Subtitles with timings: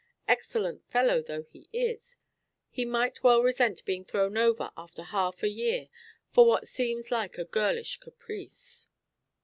[0.27, 2.17] Excellent fellow though he is,
[2.71, 5.89] he might well resent being thrown over after half a year
[6.31, 8.87] for what seems like a girlish caprice."